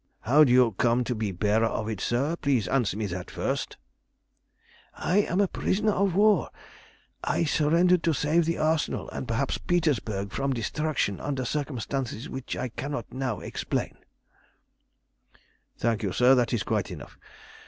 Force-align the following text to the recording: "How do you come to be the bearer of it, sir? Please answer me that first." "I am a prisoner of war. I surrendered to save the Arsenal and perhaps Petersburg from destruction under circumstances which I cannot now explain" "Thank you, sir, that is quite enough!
"How 0.21 0.43
do 0.43 0.51
you 0.51 0.71
come 0.79 1.03
to 1.03 1.13
be 1.13 1.29
the 1.29 1.37
bearer 1.37 1.67
of 1.67 1.87
it, 1.87 2.01
sir? 2.01 2.35
Please 2.35 2.67
answer 2.67 2.97
me 2.97 3.05
that 3.05 3.29
first." 3.29 3.77
"I 4.95 5.17
am 5.17 5.39
a 5.39 5.47
prisoner 5.47 5.91
of 5.91 6.15
war. 6.15 6.49
I 7.23 7.43
surrendered 7.43 8.01
to 8.05 8.13
save 8.15 8.45
the 8.45 8.57
Arsenal 8.57 9.11
and 9.11 9.27
perhaps 9.27 9.59
Petersburg 9.59 10.31
from 10.31 10.53
destruction 10.53 11.19
under 11.19 11.45
circumstances 11.45 12.27
which 12.27 12.57
I 12.57 12.69
cannot 12.69 13.13
now 13.13 13.41
explain" 13.41 13.95
"Thank 15.77 16.01
you, 16.01 16.13
sir, 16.13 16.33
that 16.33 16.51
is 16.51 16.63
quite 16.63 16.89
enough! 16.89 17.19